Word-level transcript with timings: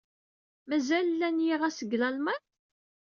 Mazal 0.69 1.07
llan 1.11 1.37
yiɣas 1.45 1.77
deg 1.81 1.91
Lalman? 1.99 2.41